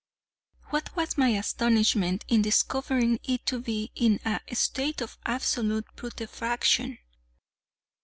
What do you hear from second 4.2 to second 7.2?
a state of absolute putrefaction!